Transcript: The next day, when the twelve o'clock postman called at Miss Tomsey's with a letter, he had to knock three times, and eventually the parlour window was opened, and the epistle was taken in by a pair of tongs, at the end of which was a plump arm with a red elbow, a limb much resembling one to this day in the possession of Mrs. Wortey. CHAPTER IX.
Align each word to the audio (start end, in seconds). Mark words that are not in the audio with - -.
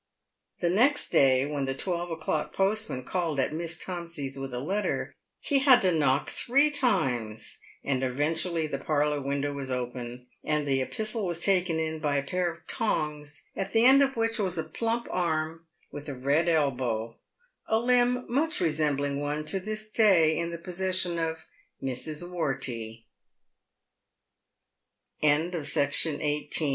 The 0.61 0.69
next 0.71 1.11
day, 1.11 1.45
when 1.45 1.65
the 1.65 1.75
twelve 1.75 2.09
o'clock 2.09 2.53
postman 2.53 3.03
called 3.03 3.39
at 3.39 3.53
Miss 3.53 3.77
Tomsey's 3.77 4.35
with 4.39 4.51
a 4.51 4.59
letter, 4.59 5.13
he 5.39 5.59
had 5.59 5.79
to 5.83 5.91
knock 5.91 6.27
three 6.27 6.71
times, 6.71 7.59
and 7.83 8.01
eventually 8.01 8.65
the 8.65 8.79
parlour 8.79 9.21
window 9.21 9.53
was 9.53 9.69
opened, 9.69 10.25
and 10.43 10.65
the 10.67 10.81
epistle 10.81 11.27
was 11.27 11.43
taken 11.43 11.77
in 11.77 11.99
by 11.99 12.17
a 12.17 12.23
pair 12.23 12.51
of 12.51 12.65
tongs, 12.65 13.43
at 13.55 13.73
the 13.73 13.85
end 13.85 14.01
of 14.01 14.15
which 14.17 14.39
was 14.39 14.57
a 14.57 14.63
plump 14.63 15.05
arm 15.11 15.67
with 15.91 16.09
a 16.09 16.15
red 16.15 16.49
elbow, 16.49 17.15
a 17.67 17.77
limb 17.77 18.25
much 18.27 18.59
resembling 18.59 19.21
one 19.21 19.45
to 19.45 19.59
this 19.59 19.87
day 19.87 20.35
in 20.35 20.49
the 20.49 20.57
possession 20.57 21.19
of 21.19 21.45
Mrs. 21.79 22.23
Wortey. 22.27 23.03
CHAPTER 25.21 25.59
IX. 25.61 26.61